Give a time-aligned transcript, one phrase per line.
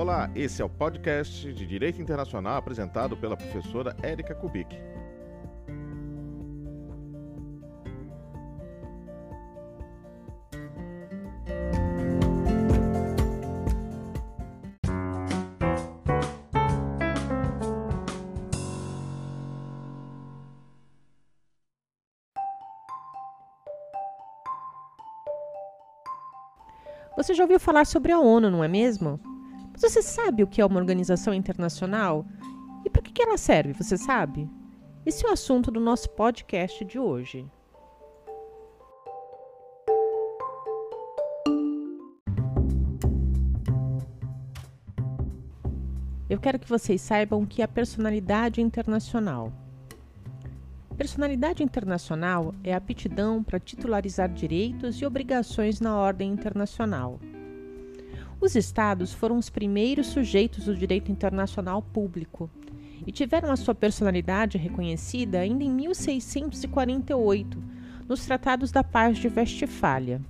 [0.00, 4.74] Olá, esse é o podcast de Direito Internacional apresentado pela professora Érica Kubik.
[27.18, 29.29] Você já ouviu falar sobre a ONU, não é mesmo?
[29.82, 32.26] Mas você sabe o que é uma organização internacional?
[32.84, 34.48] E para que ela serve, você sabe?
[35.06, 37.46] Esse é o assunto do nosso podcast de hoje.
[46.28, 49.50] Eu quero que vocês saibam o que é a personalidade internacional.
[50.96, 57.18] Personalidade internacional é a aptidão para titularizar direitos e obrigações na ordem internacional.
[58.40, 62.50] Os estados foram os primeiros sujeitos do direito internacional público
[63.06, 67.62] e tiveram a sua personalidade reconhecida ainda em 1648,
[68.08, 70.22] nos Tratados da Paz de Westfália.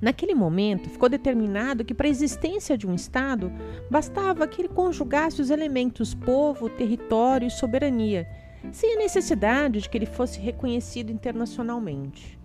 [0.00, 3.52] Naquele momento, ficou determinado que para a existência de um Estado
[3.90, 8.26] bastava que ele conjugasse os elementos povo, território e soberania
[8.70, 12.41] sem a necessidade de que ele fosse reconhecido internacionalmente.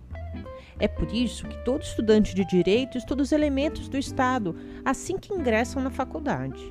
[0.80, 4.54] É por isso que todo estudante de direito estuda os elementos do Estado
[4.84, 6.70] assim que ingressam na faculdade.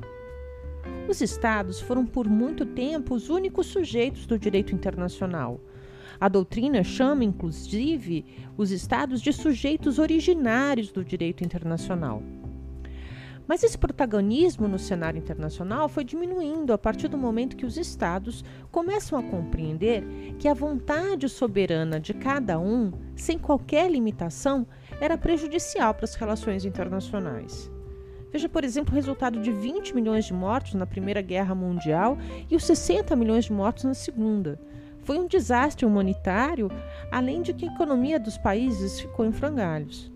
[1.10, 5.60] Os Estados foram por muito tempo os únicos sujeitos do direito internacional.
[6.20, 8.26] A doutrina chama, inclusive,
[8.58, 12.24] os Estados de sujeitos originários do direito internacional.
[13.48, 18.44] Mas esse protagonismo no cenário internacional foi diminuindo a partir do momento que os Estados
[18.72, 20.04] começam a compreender
[20.38, 24.68] que a vontade soberana de cada um, sem qualquer limitação,
[25.00, 27.72] era prejudicial para as relações internacionais.
[28.32, 32.18] Veja, por exemplo, o resultado de 20 milhões de mortos na Primeira Guerra Mundial
[32.50, 34.60] e os 60 milhões de mortos na Segunda.
[35.04, 36.70] Foi um desastre humanitário,
[37.10, 40.12] além de que a economia dos países ficou em frangalhos.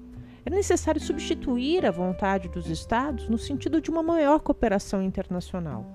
[0.46, 5.86] Era necessário substituir a vontade dos Estados no sentido de uma maior cooperação internacional.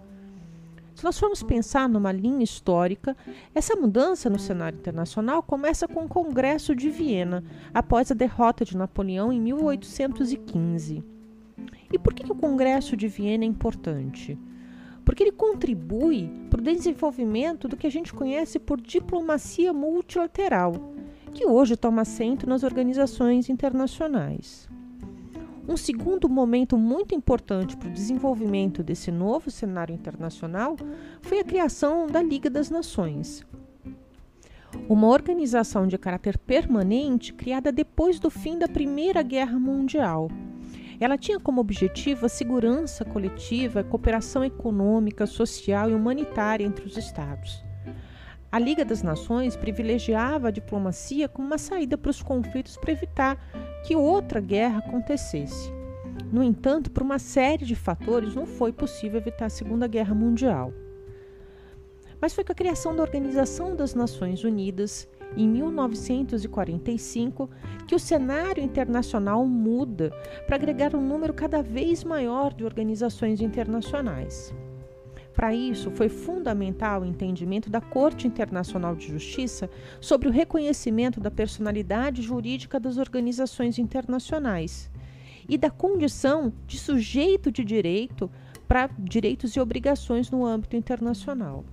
[0.94, 3.14] Se nós formos pensar numa linha histórica,
[3.54, 8.76] essa mudança no cenário internacional começa com o Congresso de Viena, após a derrota de
[8.76, 11.04] Napoleão em 1815.
[11.92, 14.38] E por que o Congresso de Viena é importante?
[15.04, 20.95] Porque ele contribui para o desenvolvimento do que a gente conhece por diplomacia multilateral
[21.36, 24.66] que hoje toma assento nas organizações internacionais.
[25.68, 30.76] Um segundo momento muito importante para o desenvolvimento desse novo cenário internacional
[31.20, 33.44] foi a criação da Liga das Nações,
[34.88, 40.30] uma organização de caráter permanente criada depois do fim da Primeira Guerra Mundial.
[40.98, 46.96] Ela tinha como objetivo a segurança coletiva, a cooperação econômica, social e humanitária entre os
[46.96, 47.65] Estados.
[48.50, 53.36] A Liga das Nações privilegiava a diplomacia como uma saída para os conflitos para evitar
[53.84, 55.72] que outra guerra acontecesse.
[56.32, 60.72] No entanto, por uma série de fatores, não foi possível evitar a Segunda Guerra Mundial.
[62.20, 67.50] Mas foi com a criação da Organização das Nações Unidas, em 1945,
[67.86, 70.10] que o cenário internacional muda
[70.46, 74.54] para agregar um número cada vez maior de organizações internacionais.
[75.36, 79.68] Para isso, foi fundamental o entendimento da Corte Internacional de Justiça
[80.00, 84.90] sobre o reconhecimento da personalidade jurídica das organizações internacionais
[85.46, 88.30] e da condição de sujeito de direito
[88.66, 91.66] para direitos e obrigações no âmbito internacional.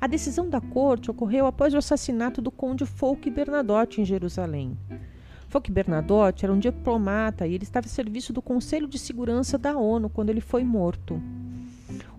[0.00, 4.78] A decisão da Corte ocorreu após o assassinato do conde Folke Bernadotte em Jerusalém.
[5.48, 9.76] Folke Bernadotte era um diplomata e ele estava a serviço do Conselho de Segurança da
[9.76, 11.20] ONU quando ele foi morto.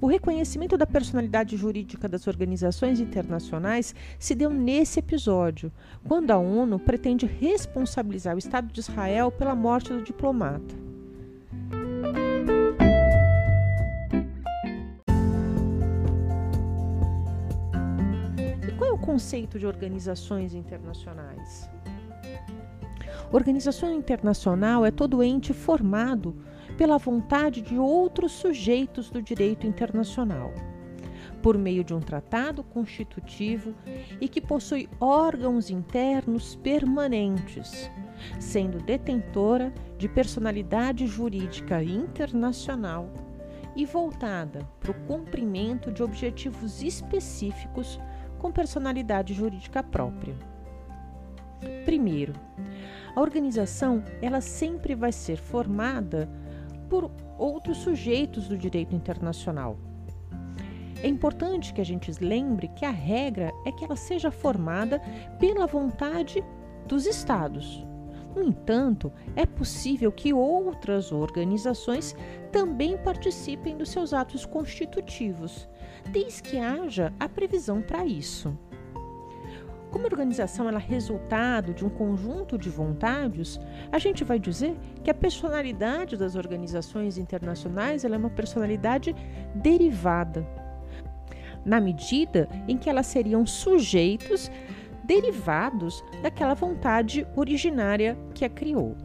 [0.04, 5.72] O reconhecimento da personalidade jurídica das organizações internacionais se deu nesse episódio,
[6.06, 10.76] quando a ONU pretende responsabilizar o Estado de Israel pela morte do diplomata.
[18.68, 21.70] E qual é o conceito de organizações internacionais?
[23.32, 26.36] Organização internacional é todo ente formado
[26.78, 30.52] pela vontade de outros sujeitos do direito internacional,
[31.42, 33.74] por meio de um tratado constitutivo
[34.20, 37.90] e que possui órgãos internos permanentes,
[38.40, 43.12] sendo detentora de personalidade jurídica internacional
[43.76, 48.00] e voltada para o cumprimento de objetivos específicos
[48.40, 50.36] com personalidade jurídica própria.
[51.86, 52.34] Primeiro,
[53.16, 56.30] a organização ela sempre vai ser formada
[56.94, 57.10] por
[57.40, 59.80] outros sujeitos do direito internacional.
[61.02, 65.02] É importante que a gente lembre que a regra é que ela seja formada
[65.40, 66.44] pela vontade
[66.88, 67.84] dos Estados.
[68.36, 72.16] No entanto, é possível que outras organizações
[72.52, 75.68] também participem dos seus atos constitutivos,
[76.12, 78.56] desde que haja a previsão para isso.
[79.94, 83.60] Como a organização é resultado de um conjunto de vontades,
[83.92, 89.16] a gente vai dizer que a personalidade das organizações internacionais é uma personalidade
[89.54, 90.48] derivada,
[91.64, 94.50] na medida em que elas seriam sujeitos
[95.04, 98.98] derivados daquela vontade originária que a criou.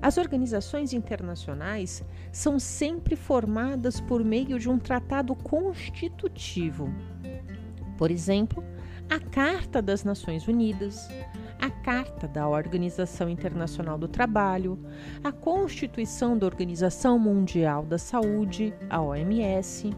[0.00, 2.02] As organizações internacionais
[2.32, 6.90] são sempre formadas por meio de um tratado constitutivo.
[7.98, 8.64] Por exemplo,
[9.08, 11.08] a Carta das Nações Unidas,
[11.60, 14.78] a Carta da Organização Internacional do Trabalho,
[15.22, 19.90] a Constituição da Organização Mundial da Saúde, a OMS,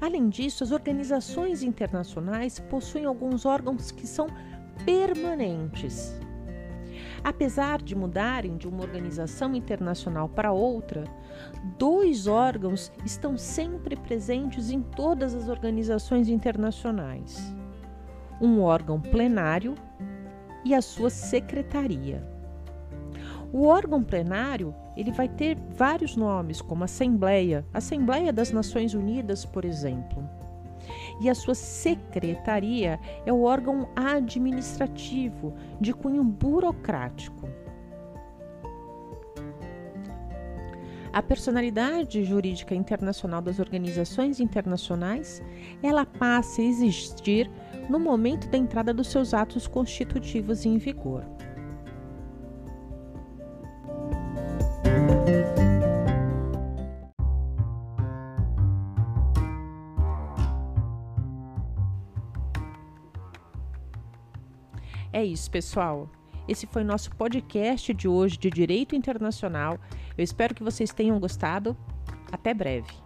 [0.00, 4.26] Além disso, as organizações internacionais possuem alguns órgãos que são
[4.84, 6.14] permanentes.
[7.24, 11.04] Apesar de mudarem de uma organização internacional para outra,
[11.78, 17.54] dois órgãos estão sempre presentes em todas as organizações internacionais:
[18.40, 19.76] um órgão plenário
[20.64, 22.26] e a sua secretaria.
[23.52, 29.64] O órgão plenário ele vai ter vários nomes, como Assembleia, Assembleia das Nações Unidas, por
[29.64, 30.28] exemplo.
[31.20, 37.48] E a sua secretaria é o órgão administrativo de cunho burocrático.
[41.12, 45.42] A personalidade jurídica internacional das organizações internacionais,
[45.82, 47.50] ela passa a existir
[47.88, 51.22] no momento da entrada dos seus atos constitutivos em vigor.
[65.12, 66.08] É isso, pessoal.
[66.48, 69.78] Esse foi nosso podcast de hoje de Direito Internacional.
[70.16, 71.76] Eu espero que vocês tenham gostado.
[72.32, 73.01] Até breve.